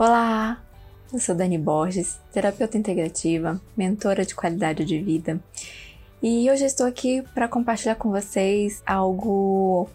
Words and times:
Olá, 0.00 0.62
eu 1.12 1.18
sou 1.18 1.34
Dani 1.34 1.58
Borges, 1.58 2.20
terapeuta 2.32 2.78
integrativa, 2.78 3.60
mentora 3.76 4.24
de 4.24 4.32
qualidade 4.32 4.84
de 4.84 4.96
vida, 5.02 5.40
e 6.22 6.48
hoje 6.48 6.64
estou 6.64 6.86
aqui 6.86 7.20
para 7.34 7.48
compartilhar 7.48 7.96
com 7.96 8.08
vocês 8.08 8.80
algo 8.86 9.90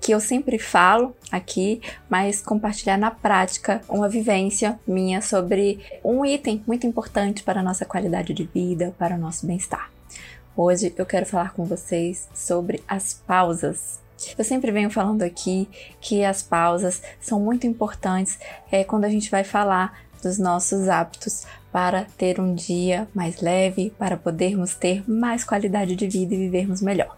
que 0.00 0.10
eu 0.10 0.18
sempre 0.18 0.58
falo 0.58 1.14
aqui, 1.30 1.80
mas 2.10 2.42
compartilhar 2.42 2.96
na 2.96 3.12
prática 3.12 3.80
uma 3.88 4.08
vivência 4.08 4.76
minha 4.84 5.22
sobre 5.22 5.78
um 6.02 6.26
item 6.26 6.60
muito 6.66 6.84
importante 6.84 7.44
para 7.44 7.60
a 7.60 7.62
nossa 7.62 7.84
qualidade 7.84 8.34
de 8.34 8.42
vida, 8.42 8.92
para 8.98 9.14
o 9.14 9.18
nosso 9.20 9.46
bem-estar. 9.46 9.88
Hoje 10.56 10.92
eu 10.98 11.06
quero 11.06 11.26
falar 11.26 11.52
com 11.52 11.64
vocês 11.64 12.28
sobre 12.34 12.82
as 12.88 13.14
pausas. 13.14 14.00
Eu 14.36 14.44
sempre 14.44 14.70
venho 14.70 14.90
falando 14.90 15.22
aqui 15.22 15.68
que 16.00 16.24
as 16.24 16.42
pausas 16.42 17.02
são 17.20 17.40
muito 17.40 17.66
importantes 17.66 18.38
é, 18.70 18.84
quando 18.84 19.04
a 19.04 19.08
gente 19.08 19.30
vai 19.30 19.44
falar 19.44 20.00
dos 20.22 20.38
nossos 20.38 20.88
hábitos 20.88 21.46
para 21.70 22.04
ter 22.16 22.40
um 22.40 22.54
dia 22.54 23.08
mais 23.14 23.40
leve, 23.40 23.92
para 23.98 24.16
podermos 24.16 24.74
ter 24.74 25.08
mais 25.08 25.44
qualidade 25.44 25.94
de 25.94 26.08
vida 26.08 26.34
e 26.34 26.38
vivermos 26.38 26.82
melhor. 26.82 27.16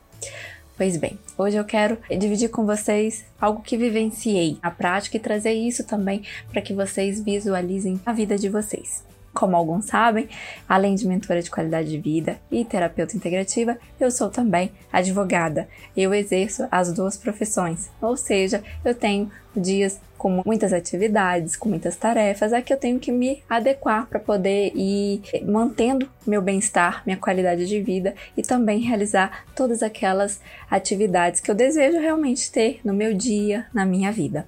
Pois 0.76 0.96
bem, 0.96 1.18
hoje 1.36 1.56
eu 1.56 1.64
quero 1.64 1.98
dividir 2.08 2.48
com 2.48 2.64
vocês 2.64 3.24
algo 3.38 3.62
que 3.62 3.76
vivenciei 3.76 4.58
na 4.62 4.70
prática 4.70 5.16
e 5.16 5.20
trazer 5.20 5.52
isso 5.52 5.84
também 5.84 6.22
para 6.50 6.62
que 6.62 6.72
vocês 6.72 7.22
visualizem 7.22 8.00
a 8.04 8.12
vida 8.12 8.38
de 8.38 8.48
vocês. 8.48 9.09
Como 9.40 9.56
alguns 9.56 9.86
sabem, 9.86 10.28
além 10.68 10.94
de 10.94 11.08
mentora 11.08 11.40
de 11.40 11.50
qualidade 11.50 11.88
de 11.88 11.98
vida 11.98 12.38
e 12.50 12.62
terapeuta 12.62 13.16
integrativa, 13.16 13.78
eu 13.98 14.10
sou 14.10 14.28
também 14.28 14.70
advogada. 14.92 15.66
Eu 15.96 16.12
exerço 16.12 16.68
as 16.70 16.92
duas 16.92 17.16
profissões, 17.16 17.88
ou 18.02 18.18
seja, 18.18 18.62
eu 18.84 18.94
tenho 18.94 19.30
dias 19.56 19.98
com 20.18 20.42
muitas 20.44 20.74
atividades, 20.74 21.56
com 21.56 21.70
muitas 21.70 21.96
tarefas, 21.96 22.52
é 22.52 22.60
que 22.60 22.70
eu 22.70 22.76
tenho 22.76 23.00
que 23.00 23.10
me 23.10 23.42
adequar 23.48 24.06
para 24.08 24.20
poder 24.20 24.72
ir 24.74 25.22
mantendo 25.46 26.06
meu 26.26 26.42
bem-estar, 26.42 27.02
minha 27.06 27.16
qualidade 27.16 27.66
de 27.66 27.80
vida 27.80 28.14
e 28.36 28.42
também 28.42 28.80
realizar 28.80 29.46
todas 29.56 29.82
aquelas 29.82 30.38
atividades 30.70 31.40
que 31.40 31.50
eu 31.50 31.54
desejo 31.54 31.98
realmente 31.98 32.52
ter 32.52 32.80
no 32.84 32.92
meu 32.92 33.14
dia, 33.14 33.66
na 33.72 33.86
minha 33.86 34.12
vida. 34.12 34.46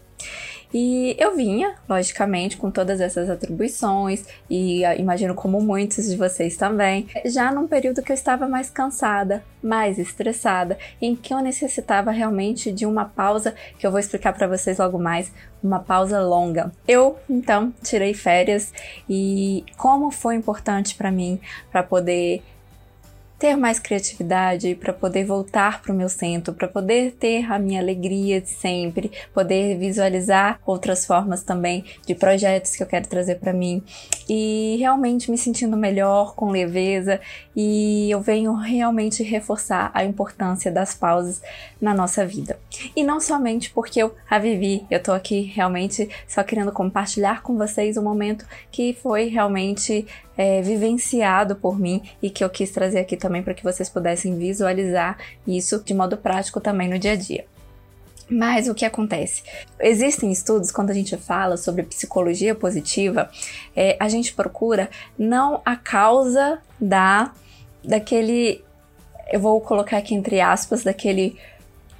E 0.72 1.14
eu 1.18 1.36
vinha, 1.36 1.74
logicamente, 1.88 2.56
com 2.56 2.70
todas 2.70 3.00
essas 3.00 3.28
atribuições, 3.28 4.24
e 4.48 4.84
ah, 4.84 4.96
imagino 4.96 5.34
como 5.34 5.60
muitos 5.60 6.08
de 6.08 6.16
vocês 6.16 6.56
também, 6.56 7.06
já 7.26 7.52
num 7.52 7.68
período 7.68 8.02
que 8.02 8.10
eu 8.10 8.14
estava 8.14 8.48
mais 8.48 8.70
cansada, 8.70 9.44
mais 9.62 9.98
estressada, 9.98 10.78
em 11.00 11.14
que 11.14 11.34
eu 11.34 11.40
necessitava 11.40 12.10
realmente 12.10 12.72
de 12.72 12.86
uma 12.86 13.04
pausa, 13.04 13.54
que 13.78 13.86
eu 13.86 13.90
vou 13.90 14.00
explicar 14.00 14.32
para 14.32 14.48
vocês 14.48 14.78
logo 14.78 14.98
mais, 14.98 15.32
uma 15.62 15.78
pausa 15.78 16.20
longa. 16.20 16.72
Eu, 16.88 17.18
então, 17.28 17.72
tirei 17.82 18.14
férias 18.14 18.72
e 19.08 19.64
como 19.76 20.10
foi 20.10 20.34
importante 20.34 20.94
para 20.94 21.12
mim 21.12 21.38
para 21.70 21.82
poder 21.82 22.42
ter 23.42 23.56
mais 23.56 23.80
criatividade, 23.80 24.76
para 24.76 24.92
poder 24.92 25.24
voltar 25.24 25.82
para 25.82 25.92
o 25.92 25.96
meu 25.96 26.08
centro, 26.08 26.54
para 26.54 26.68
poder 26.68 27.10
ter 27.18 27.50
a 27.50 27.58
minha 27.58 27.80
alegria 27.80 28.40
de 28.40 28.48
sempre, 28.48 29.10
poder 29.34 29.76
visualizar 29.76 30.60
outras 30.64 31.04
formas 31.04 31.42
também 31.42 31.84
de 32.06 32.14
projetos 32.14 32.76
que 32.76 32.84
eu 32.84 32.86
quero 32.86 33.08
trazer 33.08 33.40
para 33.40 33.52
mim 33.52 33.82
e 34.28 34.76
realmente 34.78 35.28
me 35.28 35.36
sentindo 35.36 35.76
melhor, 35.76 36.36
com 36.36 36.52
leveza 36.52 37.20
e 37.56 38.08
eu 38.12 38.20
venho 38.20 38.54
realmente 38.54 39.24
reforçar 39.24 39.90
a 39.92 40.04
importância 40.04 40.70
das 40.70 40.94
pausas 40.94 41.42
na 41.80 41.92
nossa 41.92 42.24
vida. 42.24 42.56
E 42.96 43.02
não 43.02 43.20
somente 43.20 43.70
porque 43.70 44.02
eu 44.02 44.14
a 44.28 44.38
vivi, 44.38 44.86
eu 44.90 45.02
tô 45.02 45.12
aqui 45.12 45.42
realmente 45.42 46.08
só 46.26 46.42
querendo 46.42 46.72
compartilhar 46.72 47.42
com 47.42 47.56
vocês 47.56 47.96
um 47.96 48.02
momento 48.02 48.46
que 48.70 48.96
foi 49.02 49.28
realmente 49.28 50.06
é, 50.36 50.62
vivenciado 50.62 51.56
por 51.56 51.78
mim 51.78 52.02
e 52.22 52.30
que 52.30 52.42
eu 52.42 52.50
quis 52.50 52.70
trazer 52.70 53.00
aqui 53.00 53.16
também 53.16 53.42
para 53.42 53.54
que 53.54 53.62
vocês 53.62 53.88
pudessem 53.88 54.36
visualizar 54.36 55.18
isso 55.46 55.82
de 55.84 55.94
modo 55.94 56.16
prático 56.16 56.60
também 56.60 56.88
no 56.88 56.98
dia 56.98 57.12
a 57.12 57.16
dia. 57.16 57.44
Mas 58.32 58.66
o 58.66 58.74
que 58.74 58.84
acontece? 58.84 59.42
Existem 59.78 60.32
estudos, 60.32 60.70
quando 60.70 60.90
a 60.90 60.94
gente 60.94 61.16
fala 61.16 61.56
sobre 61.56 61.82
psicologia 61.82 62.54
positiva, 62.54 63.30
é, 63.76 63.96
a 64.00 64.08
gente 64.08 64.32
procura 64.32 64.88
não 65.18 65.60
a 65.64 65.76
causa 65.76 66.58
da 66.80 67.32
daquele. 67.84 68.64
Eu 69.30 69.40
vou 69.40 69.60
colocar 69.60 69.98
aqui 69.98 70.14
entre 70.14 70.40
aspas, 70.40 70.82
daquele 70.82 71.36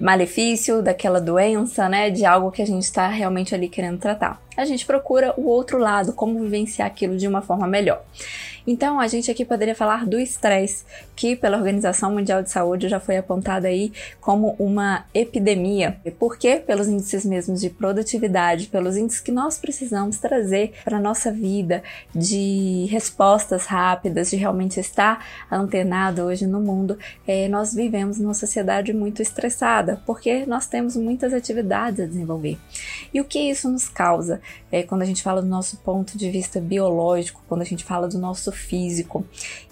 malefício, 0.02 0.82
daquela 0.82 1.20
doença, 1.20 1.88
né? 1.88 2.10
De 2.10 2.24
algo 2.24 2.50
que 2.50 2.60
a 2.60 2.66
gente 2.66 2.82
está 2.82 3.06
realmente 3.08 3.54
ali 3.54 3.68
querendo 3.68 3.98
tratar. 3.98 4.42
A 4.56 4.64
gente 4.64 4.84
procura 4.86 5.34
o 5.36 5.46
outro 5.46 5.78
lado, 5.78 6.12
como 6.12 6.40
vivenciar 6.40 6.86
aquilo 6.86 7.16
de 7.16 7.26
uma 7.26 7.42
forma 7.42 7.66
melhor. 7.66 8.02
Então, 8.66 9.00
a 9.00 9.08
gente 9.08 9.30
aqui 9.30 9.44
poderia 9.44 9.74
falar 9.74 10.06
do 10.06 10.18
estresse, 10.18 10.84
que 11.16 11.34
pela 11.34 11.56
Organização 11.56 12.12
Mundial 12.12 12.42
de 12.42 12.50
Saúde 12.50 12.88
já 12.88 13.00
foi 13.00 13.16
apontado 13.16 13.66
aí 13.66 13.92
como 14.20 14.54
uma 14.58 15.04
epidemia. 15.12 15.96
Por 16.18 16.38
quê? 16.38 16.62
Pelos 16.64 16.86
índices 16.86 17.24
mesmos 17.24 17.60
de 17.60 17.70
produtividade, 17.70 18.68
pelos 18.68 18.96
índices 18.96 19.20
que 19.20 19.32
nós 19.32 19.58
precisamos 19.58 20.18
trazer 20.18 20.74
para 20.84 20.98
a 20.98 21.00
nossa 21.00 21.32
vida, 21.32 21.82
de 22.14 22.86
respostas 22.90 23.66
rápidas, 23.66 24.30
de 24.30 24.36
realmente 24.36 24.78
estar 24.78 25.26
antenado 25.50 26.22
hoje 26.22 26.46
no 26.46 26.60
mundo. 26.60 26.96
É, 27.26 27.48
nós 27.48 27.74
vivemos 27.74 28.18
numa 28.18 28.34
sociedade 28.34 28.92
muito 28.92 29.20
estressada, 29.20 30.00
porque 30.06 30.46
nós 30.46 30.66
temos 30.66 30.96
muitas 30.96 31.32
atividades 31.32 32.00
a 32.00 32.06
desenvolver. 32.06 32.58
E 33.12 33.20
o 33.20 33.24
que 33.24 33.38
isso 33.38 33.68
nos 33.68 33.88
causa? 33.88 34.40
É, 34.70 34.82
quando 34.82 35.02
a 35.02 35.04
gente 35.04 35.22
fala 35.22 35.42
do 35.42 35.48
nosso 35.48 35.76
ponto 35.78 36.16
de 36.16 36.30
vista 36.30 36.60
biológico, 36.60 37.42
quando 37.48 37.62
a 37.62 37.64
gente 37.64 37.84
fala 37.84 38.08
do 38.08 38.18
nosso 38.18 38.50
físico. 38.50 39.24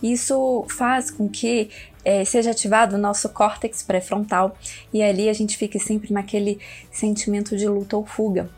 Isso 0.03 0.65
faz 0.69 1.11
com 1.11 1.29
que 1.29 1.71
é, 2.05 2.25
seja 2.25 2.51
ativado 2.51 2.97
o 2.97 2.99
nosso 2.99 3.29
córtex 3.29 3.83
pré-frontal 3.83 4.57
e 4.93 5.03
ali 5.03 5.29
a 5.29 5.33
gente 5.33 5.57
fique 5.57 5.79
sempre 5.79 6.13
naquele 6.13 6.59
sentimento 6.91 7.57
de 7.57 7.67
luta 7.69 7.97
ou 7.97 8.07
fuga, 8.07 8.49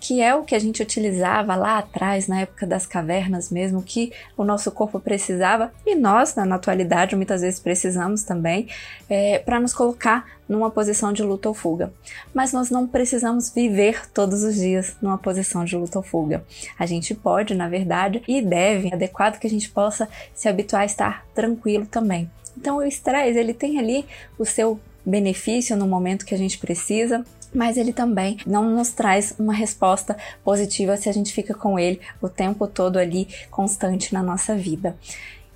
que 0.00 0.20
é 0.20 0.34
o 0.34 0.44
que 0.44 0.54
a 0.54 0.58
gente 0.58 0.82
utilizava 0.82 1.54
lá 1.56 1.78
atrás, 1.78 2.28
na 2.28 2.40
época 2.40 2.66
das 2.66 2.86
cavernas 2.86 3.50
mesmo, 3.50 3.82
que 3.82 4.12
o 4.36 4.44
nosso 4.44 4.70
corpo 4.70 5.00
precisava 5.00 5.72
e 5.84 5.94
nós, 5.94 6.34
na 6.34 6.54
atualidade, 6.54 7.16
muitas 7.16 7.40
vezes 7.40 7.60
precisamos 7.60 8.22
também, 8.22 8.68
é, 9.08 9.38
para 9.38 9.60
nos 9.60 9.74
colocar 9.74 10.26
numa 10.48 10.70
posição 10.70 11.12
de 11.12 11.22
luta 11.22 11.48
ou 11.48 11.54
fuga. 11.54 11.92
Mas 12.32 12.52
nós 12.52 12.70
não 12.70 12.86
precisamos 12.86 13.50
viver 13.50 14.08
todos 14.12 14.42
os 14.42 14.54
dias 14.54 14.96
numa 15.02 15.18
posição 15.18 15.64
de 15.64 15.76
luta 15.76 15.98
ou 15.98 16.02
fuga. 16.02 16.44
A 16.78 16.86
gente 16.86 17.14
pode, 17.14 17.54
na 17.54 17.68
verdade, 17.68 18.22
e 18.26 18.40
deve, 18.40 18.88
é 18.88 18.94
adequado 18.94 19.38
que 19.38 19.46
a 19.46 19.50
gente 19.50 19.68
possa 19.68 20.08
se 20.34 20.48
habituar 20.48 20.82
a 20.82 20.86
estar 20.86 21.26
tranquilo 21.34 21.86
também. 21.86 22.30
Então 22.56 22.78
o 22.78 22.82
estresse, 22.82 23.38
ele 23.38 23.54
tem 23.54 23.78
ali 23.78 24.06
o 24.38 24.44
seu 24.44 24.80
benefício 25.04 25.76
no 25.76 25.86
momento 25.86 26.26
que 26.26 26.34
a 26.34 26.38
gente 26.38 26.58
precisa, 26.58 27.24
mas 27.54 27.76
ele 27.76 27.92
também 27.92 28.38
não 28.46 28.70
nos 28.70 28.90
traz 28.90 29.34
uma 29.38 29.52
resposta 29.52 30.16
positiva 30.44 30.96
se 30.96 31.08
a 31.08 31.12
gente 31.12 31.32
fica 31.32 31.54
com 31.54 31.78
ele 31.78 32.00
o 32.20 32.28
tempo 32.28 32.66
todo 32.66 32.98
ali 32.98 33.28
constante 33.50 34.12
na 34.12 34.22
nossa 34.22 34.54
vida. 34.54 34.96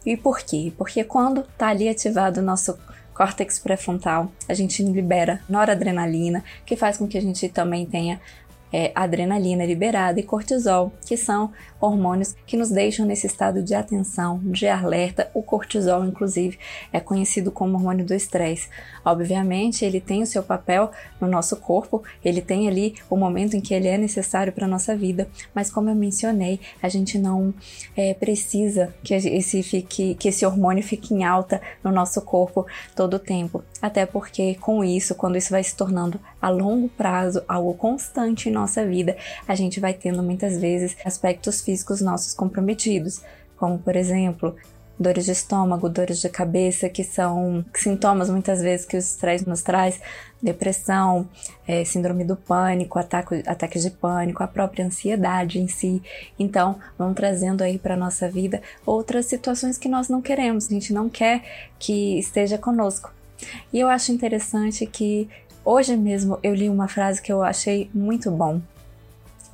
E 0.05 0.17
por 0.17 0.41
quê? 0.41 0.73
Porque 0.77 1.05
quando 1.05 1.43
está 1.43 1.69
ali 1.69 1.89
ativado 1.89 2.41
o 2.41 2.43
nosso 2.43 2.77
córtex 3.15 3.59
pré-frontal, 3.59 4.33
a 4.49 4.55
gente 4.55 4.83
libera 4.83 5.41
noradrenalina, 5.49 6.43
que 6.67 6.77
faz 6.77 6.97
com 6.97 7.07
que 7.07 7.19
a 7.19 7.23
gente 7.23 7.49
também 7.49 7.87
tenha 7.87 8.21
é, 8.73 8.91
adrenalina 8.95 9.65
liberada 9.65 10.19
e 10.19 10.23
cortisol, 10.23 10.93
que 11.07 11.17
são 11.17 11.53
hormônios 11.81 12.35
que 12.47 12.57
nos 12.57 12.71
deixam 12.71 13.05
nesse 13.05 13.27
estado 13.27 13.63
de 13.63 13.75
atenção, 13.75 14.41
de 14.45 14.67
alerta. 14.67 15.31
O 15.35 15.43
cortisol, 15.43 16.05
inclusive, 16.05 16.59
é 16.93 17.01
conhecido 17.01 17.51
como 17.51 17.75
hormônio 17.75 18.07
do 18.07 18.15
estresse. 18.15 18.69
Obviamente, 19.05 19.85
ele 19.85 20.01
tem 20.01 20.23
o 20.23 20.27
seu 20.27 20.43
papel 20.43 20.91
no 21.21 21.27
nosso 21.27 21.57
corpo, 21.57 22.03
ele 22.25 22.41
tem 22.41 22.69
ali 22.69 22.95
o 23.11 23.17
momento 23.17 23.57
em 23.57 23.61
que 23.61 23.75
ele 23.75 23.89
é 23.89 23.99
necessário 23.99 24.53
para 24.53 24.65
a 24.65 24.69
nossa 24.69 24.97
vida, 24.97 25.29
mas 25.55 25.71
como 25.71 25.91
eu 25.91 25.95
mencionei, 25.95 26.61
a 26.83 26.89
gente 26.89 27.19
não 27.19 27.53
é, 27.97 28.15
precisa 28.15 28.95
que 29.03 29.13
esse, 29.15 29.63
fique, 29.63 30.15
que 30.15 30.29
esse 30.29 30.47
hormônio 30.47 30.83
fique 30.83 31.15
em 31.15 31.25
alta 31.25 31.61
no 31.83 31.91
nosso 31.91 32.23
corpo 32.23 32.67
todo 32.95 33.15
o 33.15 33.19
tempo. 33.19 33.63
Até 33.81 34.07
porque, 34.07 34.55
com 34.55 34.85
isso, 34.85 35.15
quando 35.15 35.37
isso 35.37 35.51
vai 35.51 35.65
se 35.65 35.75
tornando 35.75 36.21
a 36.41 36.49
longo 36.49 36.89
prazo 36.89 37.43
algo 37.49 37.75
constante 37.75 38.49
em 38.49 38.53
nossa 38.63 38.87
vida, 38.87 39.17
a 39.47 39.55
gente 39.55 39.81
vai 39.81 39.93
tendo 39.93 40.23
muitas 40.23 40.59
vezes 40.59 40.97
aspectos 41.05 41.61
físicos 41.61 42.01
nossos 42.01 42.33
comprometidos, 42.35 43.21
como 43.57 43.79
por 43.79 43.97
exemplo, 43.97 44.57
dores 44.99 45.25
de 45.25 45.33
estômago, 45.33 45.89
dores 45.89 46.21
de 46.21 46.29
cabeça, 46.29 46.89
que 46.89 47.03
são 47.03 47.65
sintomas 47.75 48.31
muitas 48.31 48.61
vezes 48.61 48.87
que 48.87 48.97
o 48.97 48.99
estresse 48.99 49.49
nos 49.49 49.63
traz, 49.63 50.01
depressão, 50.41 51.29
é, 51.67 51.85
síndrome 51.85 52.25
do 52.25 52.37
pânico, 52.37 52.99
ataque, 52.99 53.43
ataques 53.47 53.83
de 53.83 53.91
pânico, 53.91 54.43
a 54.43 54.47
própria 54.47 54.87
ansiedade 54.87 55.59
em 55.59 55.69
si. 55.69 56.03
Então, 56.39 56.79
vão 56.97 57.13
trazendo 57.13 57.63
aí 57.63 57.79
para 57.79 57.97
nossa 57.97 58.29
vida 58.29 58.63
outras 58.87 59.27
situações 59.27 59.77
que 59.77 59.89
nós 59.89 60.09
não 60.09 60.23
queremos, 60.23 60.67
a 60.67 60.71
gente 60.71 60.93
não 60.93 61.09
quer 61.09 61.43
que 61.79 62.19
esteja 62.19 62.57
conosco. 62.57 63.13
E 63.73 63.81
eu 63.81 63.89
acho 63.89 64.13
interessante 64.13 64.87
que 64.87 65.29
hoje 65.65 65.97
mesmo 65.97 66.39
eu 66.43 66.55
li 66.55 66.69
uma 66.69 66.89
frase 66.89 67.21
que 67.21 67.33
eu 67.33 67.43
achei 67.43 67.91
muito 67.95 68.31
bom, 68.31 68.61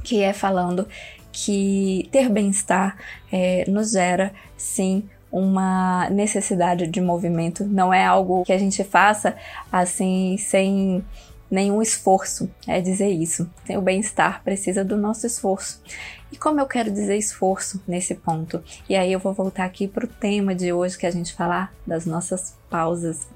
que 0.03 0.23
é 0.23 0.33
falando 0.33 0.87
que 1.33 2.09
ter 2.11 2.29
bem-estar 2.29 2.97
é, 3.31 3.65
nos 3.69 3.93
gera 3.93 4.33
sim 4.57 5.09
uma 5.31 6.09
necessidade 6.11 6.87
de 6.87 7.01
movimento, 7.01 7.65
não 7.65 7.93
é 7.93 8.05
algo 8.05 8.45
que 8.45 8.53
a 8.53 8.59
gente 8.59 8.83
faça 8.83 9.37
assim 9.71 10.37
sem 10.39 11.05
nenhum 11.51 11.81
esforço, 11.81 12.51
é 12.67 12.81
dizer 12.81 13.09
isso. 13.09 13.49
O 13.71 13.81
bem-estar 13.81 14.43
precisa 14.43 14.85
do 14.85 14.97
nosso 14.97 15.27
esforço. 15.27 15.83
E 16.31 16.37
como 16.37 16.61
eu 16.61 16.67
quero 16.67 16.91
dizer 16.91 17.17
esforço 17.17 17.83
nesse 17.89 18.15
ponto? 18.15 18.63
E 18.89 18.95
aí 18.95 19.13
eu 19.13 19.19
vou 19.19 19.33
voltar 19.33 19.65
aqui 19.65 19.89
para 19.89 20.05
o 20.05 20.09
tema 20.09 20.55
de 20.55 20.73
hoje 20.73 20.99
que 20.99 21.07
a 21.07 21.11
gente 21.11 21.33
falar 21.33 21.73
das 21.87 22.05
nossas 22.05 22.55
pausas. 22.69 23.27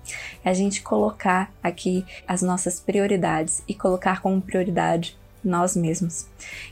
É 0.44 0.50
a 0.50 0.54
gente 0.54 0.82
colocar 0.82 1.50
aqui 1.62 2.04
as 2.28 2.42
nossas 2.42 2.78
prioridades 2.78 3.62
e 3.66 3.74
colocar 3.74 4.20
como 4.20 4.42
prioridade 4.42 5.16
nós 5.44 5.76
mesmos. 5.76 6.26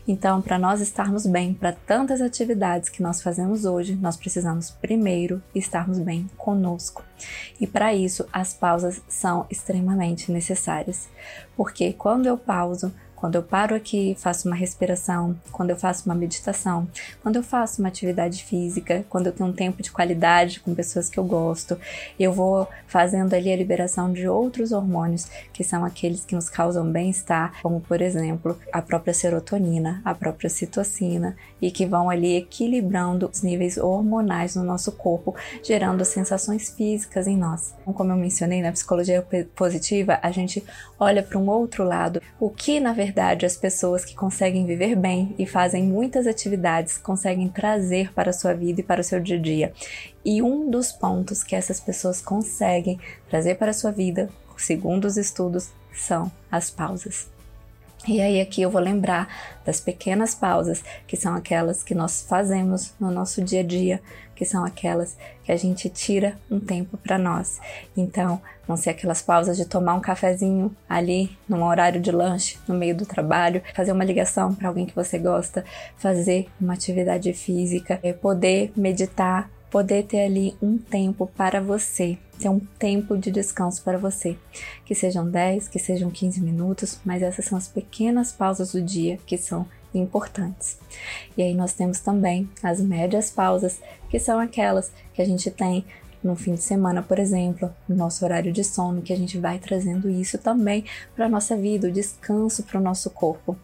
Então, 0.07 0.41
para 0.41 0.59
nós 0.59 0.81
estarmos 0.81 1.27
bem 1.27 1.53
para 1.55 1.73
tantas 1.73 2.21
atividades 2.21 2.89
que 2.89 3.03
nós 3.03 3.23
fazemos 3.23 3.65
hoje, 3.65 3.97
nós 3.97 4.17
precisamos 4.17 4.71
primeiro 4.71 5.43
estarmos 5.55 5.99
bem 5.99 6.29
conosco. 6.37 7.05
E 7.61 7.67
para 7.67 7.95
isso, 7.95 8.27
as 8.33 8.55
pausas 8.55 9.03
são 9.09 9.47
extremamente 9.51 10.33
necessárias, 10.33 11.09
porque 11.57 11.93
quando 11.93 12.27
eu 12.27 12.39
pauso, 12.39 12.93
quando 13.21 13.35
eu 13.35 13.43
paro 13.43 13.75
aqui, 13.75 14.17
faço 14.19 14.49
uma 14.49 14.57
respiração, 14.57 15.37
quando 15.53 15.69
eu 15.69 15.77
faço 15.77 16.07
uma 16.07 16.15
meditação, 16.15 16.89
quando 17.23 17.37
eu 17.37 17.43
faço 17.43 17.83
uma 17.83 17.89
atividade 17.89 18.43
física, 18.43 19.05
quando 19.11 19.27
eu 19.27 19.33
tenho 19.33 19.51
um 19.51 19.53
tempo 19.53 19.83
de 19.83 19.93
qualidade 19.93 20.59
com 20.61 20.75
pessoas 20.75 21.11
que 21.11 21.19
eu 21.19 21.25
gosto, 21.25 21.79
eu 22.19 22.33
vou 22.33 22.67
fazendo 22.87 23.35
ali 23.35 23.53
a 23.53 23.57
liberação 23.57 24.11
de 24.11 24.27
outros 24.27 24.73
hormônios 24.73 25.29
que 25.53 25.63
são 25.63 25.85
aqueles 25.85 26.25
que 26.25 26.35
nos 26.35 26.49
causam 26.49 26.91
bem-estar, 26.91 27.61
como 27.63 27.79
por 27.79 28.01
exemplo 28.01 28.59
a 28.73 28.81
própria 28.81 29.13
serotonina, 29.13 30.01
a 30.03 30.15
própria 30.15 30.49
citocina, 30.49 31.37
e 31.61 31.71
que 31.71 31.85
vão 31.85 32.09
ali 32.09 32.37
equilibrando 32.37 33.29
os 33.31 33.43
níveis 33.43 33.77
hormonais 33.77 34.57
no 34.57 34.65
nosso 34.65 34.93
corpo, 34.93 35.35
gerando 35.63 36.07
sensações 36.07 36.71
físicas 36.71 37.27
em 37.27 37.37
nós. 37.37 37.75
Como 37.85 38.11
eu 38.11 38.17
mencionei 38.17 38.63
na 38.63 38.73
psicologia 38.73 39.27
positiva, 39.55 40.19
a 40.23 40.31
gente 40.31 40.65
olha 40.99 41.23
para 41.23 41.39
um 41.39 41.51
outro 41.51 41.85
lado, 41.85 42.23
o 42.39 42.49
que 42.49 42.81
na 42.81 42.95
verdade 42.95 43.10
verdade, 43.11 43.45
as 43.45 43.57
pessoas 43.57 44.05
que 44.05 44.15
conseguem 44.15 44.65
viver 44.65 44.95
bem 44.95 45.35
e 45.37 45.45
fazem 45.45 45.83
muitas 45.83 46.29
atividades 46.29 46.97
conseguem 46.97 47.49
trazer 47.49 48.13
para 48.13 48.31
a 48.31 48.33
sua 48.33 48.55
vida 48.55 48.81
e 48.81 48.85
para 48.85 49.01
o 49.01 49.05
seu 49.05 49.21
dia 49.21 49.37
a 49.37 49.41
dia. 49.41 49.73
E 50.25 50.41
um 50.41 50.71
dos 50.71 50.93
pontos 50.93 51.43
que 51.43 51.57
essas 51.57 51.81
pessoas 51.81 52.23
conseguem 52.23 53.01
trazer 53.29 53.57
para 53.57 53.73
a 53.73 53.75
sua 53.75 53.91
vida, 53.91 54.31
segundo 54.57 55.07
os 55.07 55.17
estudos, 55.17 55.71
são 55.93 56.31
as 56.51 56.71
pausas. 56.71 57.29
E 58.07 58.21
aí 58.21 58.41
aqui 58.41 58.63
eu 58.63 58.71
vou 58.71 58.81
lembrar 58.81 59.29
das 59.65 59.81
pequenas 59.81 60.35
pausas, 60.35 60.83
que 61.07 61.17
são 61.17 61.35
aquelas 61.35 61.83
que 61.83 61.95
nós 61.95 62.23
fazemos 62.23 62.95
no 62.99 63.11
nosso 63.11 63.43
dia 63.43 63.61
a 63.61 63.65
dia, 63.65 64.01
que 64.41 64.47
são 64.47 64.65
aquelas 64.65 65.19
que 65.45 65.53
a 65.53 65.57
gente 65.57 65.91
tira 65.91 66.35
um 66.51 66.59
tempo 66.59 66.97
para 66.97 67.19
nós. 67.19 67.61
Então, 67.95 68.41
vão 68.67 68.75
ser 68.75 68.89
aquelas 68.89 69.21
pausas 69.21 69.55
de 69.55 69.67
tomar 69.67 69.93
um 69.93 70.01
cafezinho 70.01 70.75
ali 70.89 71.37
num 71.47 71.63
horário 71.63 72.01
de 72.01 72.11
lanche, 72.11 72.57
no 72.67 72.75
meio 72.75 72.97
do 72.97 73.05
trabalho, 73.05 73.63
fazer 73.75 73.93
uma 73.93 74.03
ligação 74.03 74.55
para 74.55 74.69
alguém 74.69 74.87
que 74.87 74.95
você 74.95 75.19
gosta, 75.19 75.63
fazer 75.99 76.49
uma 76.59 76.73
atividade 76.73 77.31
física, 77.35 78.01
é 78.03 78.15
poder 78.15 78.73
meditar, 78.75 79.51
poder 79.71 80.05
ter 80.05 80.25
ali 80.25 80.57
um 80.63 80.79
tempo 80.79 81.27
para 81.37 81.61
você, 81.61 82.17
ter 82.39 82.49
um 82.49 82.61
tempo 82.61 83.19
de 83.19 83.31
descanso 83.31 83.85
para 83.85 83.99
você. 83.99 84.39
Que 84.87 84.95
sejam 84.95 85.31
10, 85.31 85.69
que 85.69 85.79
sejam 85.79 86.11
15 86.11 86.41
minutos, 86.41 86.99
mas 87.05 87.21
essas 87.21 87.45
são 87.45 87.59
as 87.59 87.69
pequenas 87.69 88.33
pausas 88.33 88.73
do 88.73 88.81
dia 88.81 89.19
que 89.27 89.37
são 89.37 89.67
importantes. 89.95 90.79
E 91.37 91.43
aí 91.43 91.55
nós 91.55 91.73
temos 91.73 92.01
também 92.01 92.49
as 92.63 92.81
médias 92.81 93.31
pausas, 93.31 93.81
que 94.09 94.19
são 94.19 94.39
aquelas 94.39 94.93
que 95.13 95.23
a 95.23 95.25
gente 95.25 95.51
tem 95.51 95.85
no 96.23 96.37
fim 96.37 96.55
de 96.55 96.63
semana, 96.63 97.03
por 97.03 97.19
exemplo, 97.19 97.75
no 97.89 97.97
nosso 97.97 98.25
horário 98.25 98.53
de 98.53 98.63
sono, 98.63 99.03
que 99.03 99.13
a 99.13 99.17
gente 99.17 99.39
vai 99.39 99.59
trazendo 99.59 100.09
isso 100.09 100.37
também 100.39 100.85
para 101.17 101.27
a 101.27 101.29
nossa 101.29 101.57
vida, 101.57 101.89
o 101.89 101.93
descanso 101.93 102.63
para 102.63 102.79
o 102.79 102.83
nosso 102.83 103.11
corpo. 103.11 103.57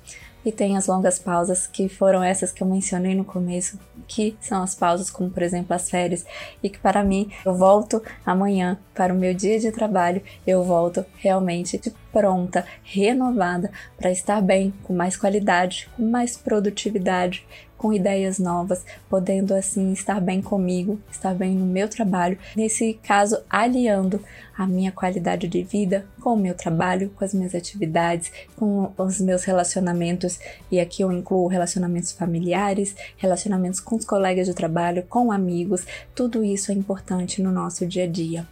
E 0.46 0.52
tem 0.52 0.76
as 0.76 0.86
longas 0.86 1.18
pausas, 1.18 1.66
que 1.66 1.88
foram 1.88 2.22
essas 2.22 2.52
que 2.52 2.62
eu 2.62 2.68
mencionei 2.68 3.16
no 3.16 3.24
começo, 3.24 3.80
que 4.06 4.36
são 4.40 4.62
as 4.62 4.76
pausas, 4.76 5.10
como 5.10 5.28
por 5.28 5.42
exemplo 5.42 5.74
as 5.74 5.90
férias, 5.90 6.24
e 6.62 6.70
que 6.70 6.78
para 6.78 7.02
mim 7.02 7.28
eu 7.44 7.52
volto 7.52 8.00
amanhã 8.24 8.78
para 8.94 9.12
o 9.12 9.16
meu 9.16 9.34
dia 9.34 9.58
de 9.58 9.72
trabalho, 9.72 10.22
eu 10.46 10.62
volto 10.62 11.04
realmente 11.18 11.80
pronta, 12.12 12.64
renovada 12.84 13.72
para 13.98 14.10
estar 14.12 14.40
bem, 14.40 14.72
com 14.84 14.94
mais 14.94 15.16
qualidade, 15.16 15.88
com 15.96 16.08
mais 16.08 16.36
produtividade, 16.36 17.44
com 17.76 17.92
ideias 17.92 18.38
novas, 18.38 18.84
podendo 19.08 19.54
assim 19.54 19.92
estar 19.92 20.20
bem 20.20 20.40
comigo, 20.40 20.98
estar 21.10 21.34
bem 21.34 21.54
no 21.54 21.66
meu 21.66 21.88
trabalho. 21.88 22.38
Nesse 22.56 22.94
caso, 23.02 23.38
aliando 23.48 24.20
a 24.56 24.66
minha 24.66 24.90
qualidade 24.90 25.46
de 25.46 25.62
vida 25.62 26.06
com 26.20 26.34
o 26.34 26.36
meu 26.36 26.54
trabalho, 26.54 27.10
com 27.10 27.24
as 27.24 27.34
minhas 27.34 27.54
atividades, 27.54 28.32
com 28.56 28.92
os 28.96 29.20
meus 29.20 29.44
relacionamentos, 29.44 30.38
e 30.70 30.80
aqui 30.80 31.02
eu 31.02 31.12
incluo 31.12 31.46
relacionamentos 31.46 32.12
familiares, 32.12 32.96
relacionamentos 33.16 33.80
com 33.80 33.96
os 33.96 34.04
colegas 34.04 34.46
de 34.46 34.54
trabalho, 34.54 35.02
com 35.08 35.30
amigos, 35.30 35.86
tudo 36.14 36.42
isso 36.42 36.72
é 36.72 36.74
importante 36.74 37.42
no 37.42 37.52
nosso 37.52 37.86
dia 37.86 38.04
a 38.04 38.08
dia. 38.08 38.46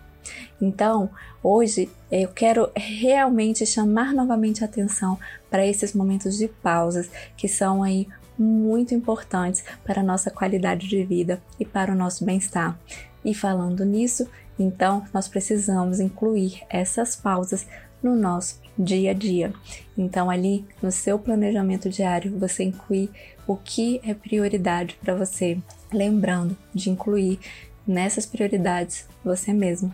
Então, 0.60 1.10
hoje 1.42 1.90
eu 2.10 2.28
quero 2.28 2.70
realmente 2.74 3.66
chamar 3.66 4.12
novamente 4.12 4.62
a 4.62 4.66
atenção 4.66 5.18
para 5.50 5.66
esses 5.66 5.92
momentos 5.92 6.36
de 6.36 6.48
pausas 6.48 7.10
que 7.36 7.48
são 7.48 7.82
aí 7.82 8.08
muito 8.38 8.94
importantes 8.94 9.64
para 9.84 10.00
a 10.00 10.04
nossa 10.04 10.30
qualidade 10.30 10.88
de 10.88 11.04
vida 11.04 11.42
e 11.58 11.64
para 11.64 11.92
o 11.92 11.96
nosso 11.96 12.24
bem-estar. 12.24 12.78
E 13.24 13.34
falando 13.34 13.84
nisso, 13.84 14.28
então 14.58 15.04
nós 15.12 15.28
precisamos 15.28 16.00
incluir 16.00 16.62
essas 16.68 17.16
pausas 17.16 17.66
no 18.02 18.14
nosso 18.14 18.60
dia 18.78 19.12
a 19.12 19.14
dia. 19.14 19.52
Então, 19.96 20.28
ali 20.28 20.64
no 20.82 20.92
seu 20.92 21.18
planejamento 21.18 21.88
diário, 21.88 22.38
você 22.38 22.64
inclui 22.64 23.08
o 23.46 23.56
que 23.56 24.00
é 24.04 24.12
prioridade 24.12 24.98
para 25.00 25.14
você, 25.14 25.58
lembrando 25.92 26.56
de 26.74 26.90
incluir 26.90 27.38
nessas 27.86 28.26
prioridades 28.26 29.06
você 29.24 29.52
mesmo, 29.52 29.92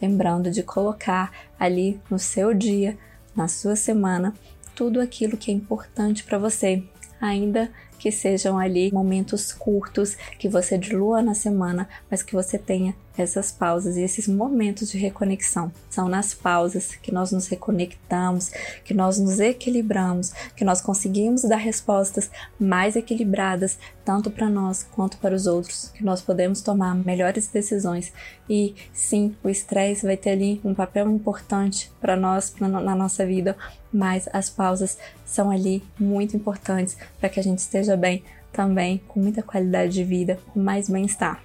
lembrando 0.00 0.50
de 0.50 0.62
colocar 0.62 1.32
ali 1.58 2.00
no 2.10 2.18
seu 2.18 2.52
dia, 2.54 2.96
na 3.34 3.48
sua 3.48 3.76
semana, 3.76 4.34
tudo 4.74 5.00
aquilo 5.00 5.36
que 5.36 5.50
é 5.50 5.54
importante 5.54 6.24
para 6.24 6.38
você, 6.38 6.84
ainda 7.20 7.70
que 7.98 8.12
sejam 8.12 8.58
ali 8.58 8.92
momentos 8.92 9.52
curtos 9.52 10.16
que 10.38 10.48
você 10.48 10.78
dilua 10.78 11.20
na 11.20 11.34
semana, 11.34 11.88
mas 12.10 12.22
que 12.22 12.32
você 12.32 12.56
tenha 12.56 12.94
essas 13.16 13.50
pausas 13.50 13.96
e 13.96 14.02
esses 14.02 14.28
momentos 14.28 14.90
de 14.90 14.98
reconexão. 14.98 15.72
São 15.90 16.08
nas 16.08 16.32
pausas 16.32 16.94
que 16.94 17.12
nós 17.12 17.32
nos 17.32 17.48
reconectamos, 17.48 18.50
que 18.84 18.94
nós 18.94 19.18
nos 19.18 19.40
equilibramos, 19.40 20.32
que 20.54 20.64
nós 20.64 20.80
conseguimos 20.80 21.42
dar 21.42 21.56
respostas 21.56 22.30
mais 22.58 22.94
equilibradas, 22.94 23.76
tanto 24.08 24.30
para 24.30 24.48
nós 24.48 24.88
quanto 24.90 25.18
para 25.18 25.34
os 25.34 25.46
outros, 25.46 25.92
que 25.94 26.02
nós 26.02 26.22
podemos 26.22 26.62
tomar 26.62 26.94
melhores 26.94 27.46
decisões. 27.46 28.10
E 28.48 28.74
sim, 28.90 29.36
o 29.44 29.50
estresse 29.50 30.06
vai 30.06 30.16
ter 30.16 30.30
ali 30.30 30.62
um 30.64 30.72
papel 30.72 31.10
importante 31.10 31.92
para 32.00 32.16
nós 32.16 32.54
na 32.58 32.96
nossa 32.96 33.26
vida, 33.26 33.54
mas 33.92 34.26
as 34.32 34.48
pausas 34.48 34.96
são 35.26 35.50
ali 35.50 35.82
muito 36.00 36.34
importantes 36.34 36.96
para 37.20 37.28
que 37.28 37.38
a 37.38 37.42
gente 37.42 37.58
esteja 37.58 37.98
bem 37.98 38.24
também, 38.50 39.02
com 39.06 39.20
muita 39.20 39.42
qualidade 39.42 39.92
de 39.92 40.04
vida, 40.04 40.38
com 40.54 40.58
mais 40.58 40.88
bem-estar. 40.88 41.42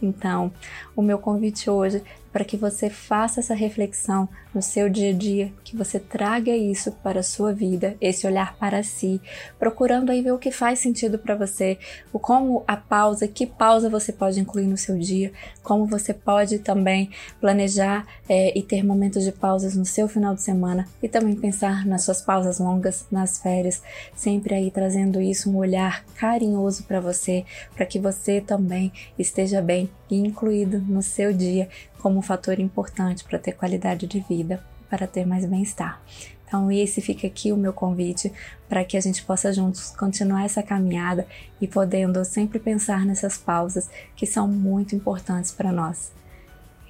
Então, 0.00 0.52
o 0.94 1.02
meu 1.02 1.18
convite 1.18 1.68
hoje 1.68 2.00
para 2.34 2.44
que 2.44 2.56
você 2.56 2.90
faça 2.90 3.38
essa 3.38 3.54
reflexão 3.54 4.28
no 4.52 4.60
seu 4.60 4.88
dia 4.88 5.10
a 5.10 5.12
dia, 5.12 5.52
que 5.62 5.76
você 5.76 6.00
traga 6.00 6.50
isso 6.50 6.90
para 6.90 7.20
a 7.20 7.22
sua 7.22 7.52
vida, 7.52 7.96
esse 8.00 8.26
olhar 8.26 8.56
para 8.56 8.82
si, 8.82 9.20
procurando 9.56 10.10
aí 10.10 10.20
ver 10.20 10.32
o 10.32 10.38
que 10.38 10.50
faz 10.50 10.80
sentido 10.80 11.16
para 11.16 11.36
você, 11.36 11.78
o 12.12 12.18
como 12.18 12.64
a 12.66 12.76
pausa, 12.76 13.28
que 13.28 13.46
pausa 13.46 13.88
você 13.88 14.12
pode 14.12 14.40
incluir 14.40 14.66
no 14.66 14.76
seu 14.76 14.98
dia, 14.98 15.32
como 15.62 15.86
você 15.86 16.12
pode 16.12 16.58
também 16.58 17.08
planejar 17.40 18.04
é, 18.28 18.56
e 18.58 18.62
ter 18.62 18.84
momentos 18.84 19.22
de 19.22 19.30
pausas 19.30 19.76
no 19.76 19.84
seu 19.84 20.08
final 20.08 20.34
de 20.34 20.42
semana 20.42 20.88
e 21.00 21.08
também 21.08 21.36
pensar 21.36 21.86
nas 21.86 22.02
suas 22.02 22.20
pausas 22.20 22.58
longas, 22.58 23.06
nas 23.12 23.38
férias, 23.38 23.80
sempre 24.12 24.56
aí 24.56 24.72
trazendo 24.72 25.20
isso 25.20 25.48
um 25.48 25.56
olhar 25.56 26.04
carinhoso 26.16 26.82
para 26.82 26.98
você, 26.98 27.44
para 27.76 27.86
que 27.86 28.00
você 28.00 28.40
também 28.40 28.92
esteja 29.16 29.62
bem 29.62 29.88
e 30.10 30.16
incluído 30.16 30.80
no 30.80 31.00
seu 31.00 31.32
dia 31.32 31.68
como 32.04 32.18
um 32.18 32.22
fator 32.22 32.60
importante 32.60 33.24
para 33.24 33.38
ter 33.38 33.52
qualidade 33.52 34.06
de 34.06 34.20
vida, 34.20 34.62
para 34.90 35.06
ter 35.06 35.24
mais 35.26 35.46
bem-estar. 35.46 36.02
Então, 36.46 36.70
esse 36.70 37.00
fica 37.00 37.26
aqui 37.26 37.50
o 37.50 37.56
meu 37.56 37.72
convite 37.72 38.30
para 38.68 38.84
que 38.84 38.98
a 38.98 39.00
gente 39.00 39.24
possa 39.24 39.50
juntos 39.54 39.90
continuar 39.96 40.44
essa 40.44 40.62
caminhada 40.62 41.26
e 41.58 41.66
podendo 41.66 42.22
sempre 42.22 42.58
pensar 42.58 43.06
nessas 43.06 43.38
pausas 43.38 43.88
que 44.14 44.26
são 44.26 44.46
muito 44.46 44.94
importantes 44.94 45.50
para 45.50 45.72
nós. 45.72 46.12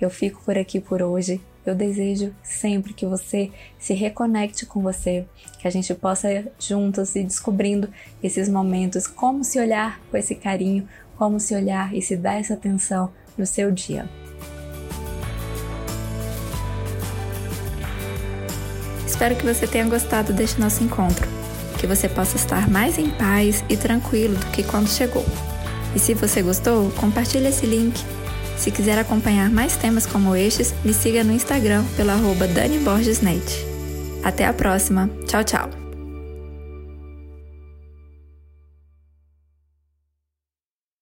Eu 0.01 0.11
fico 0.11 0.43
por 0.43 0.59
aqui 0.59 0.81
por 0.81 1.01
hoje 1.01 1.41
Eu 1.65 1.75
desejo 1.75 2.35
sempre 2.43 2.93
que 2.93 3.07
você 3.07 3.51
se 3.79 3.95
reconecte 3.95 4.67
com 4.67 4.83
você, 4.83 5.25
que 5.61 5.67
a 5.67 5.71
gente 5.71 5.95
possa 5.95 6.29
juntos 6.59 7.17
ir 7.17 7.25
descobrindo 7.25 7.89
esses 8.23 8.49
momentos, 8.51 9.07
como 9.07 9.43
se 9.45 9.59
olhar 9.59 9.99
com 10.11 10.17
esse 10.17 10.35
carinho, 10.35 10.87
como 11.17 11.41
se 11.41 11.55
olhar 11.55 11.95
e 11.95 12.03
se 12.03 12.17
dar 12.17 12.35
essa 12.35 12.53
atenção 12.53 13.11
no 13.39 13.47
seu 13.47 13.71
dia. 13.71 14.07
Espero 19.15 19.37
que 19.37 19.47
você 19.47 19.65
tenha 19.69 19.85
gostado 19.85 20.33
deste 20.33 20.61
nosso 20.61 20.83
encontro, 20.83 21.29
que 21.79 21.87
você 21.87 22.09
possa 22.09 22.35
estar 22.35 22.69
mais 22.69 22.99
em 22.99 23.11
paz 23.11 23.65
e 23.69 23.77
tranquilo 23.77 24.35
do 24.35 24.47
que 24.47 24.65
quando 24.65 24.89
chegou. 24.89 25.25
E 25.95 26.01
se 26.01 26.15
você 26.15 26.43
gostou, 26.43 26.91
compartilhe 26.97 27.47
esse 27.47 27.65
link. 27.65 27.97
Se 28.59 28.73
quiser 28.73 28.99
acompanhar 28.99 29.49
mais 29.51 29.77
temas 29.77 30.05
como 30.05 30.35
estes, 30.35 30.75
me 30.85 30.93
siga 30.93 31.23
no 31.23 31.33
Instagram 31.33 31.85
pelo 31.97 32.11
arroba 32.11 32.49
Dani 32.49 32.81
Borges 32.81 33.21
Net. 33.21 33.65
Até 34.25 34.47
a 34.47 34.53
próxima. 34.53 35.09
Tchau, 35.29 35.45
tchau. 35.45 35.84